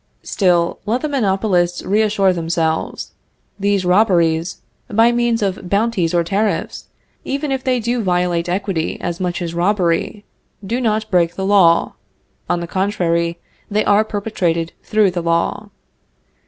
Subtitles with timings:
[0.23, 3.11] Still, let the monopolists reassure themselves.
[3.59, 4.57] These robberies,
[4.89, 6.87] by means of bounties or tariffs,
[7.23, 10.25] even if they do violate equity as much as robbery,
[10.65, 11.93] do not break the law;
[12.49, 13.37] on the contrary,
[13.69, 15.69] they are perpetrated through the law.